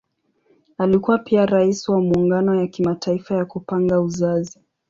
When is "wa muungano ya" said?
1.89-2.67